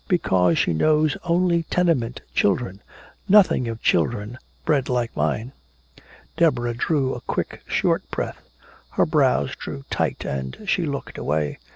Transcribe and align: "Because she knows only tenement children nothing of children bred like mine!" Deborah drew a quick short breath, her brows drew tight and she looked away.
"Because 0.07 0.57
she 0.57 0.73
knows 0.73 1.15
only 1.25 1.61
tenement 1.69 2.21
children 2.33 2.81
nothing 3.29 3.67
of 3.67 3.83
children 3.83 4.39
bred 4.65 4.89
like 4.89 5.15
mine!" 5.15 5.51
Deborah 6.37 6.73
drew 6.73 7.13
a 7.13 7.21
quick 7.21 7.61
short 7.67 8.09
breath, 8.09 8.41
her 8.93 9.05
brows 9.05 9.55
drew 9.55 9.83
tight 9.91 10.25
and 10.25 10.57
she 10.67 10.87
looked 10.87 11.19
away. 11.19 11.59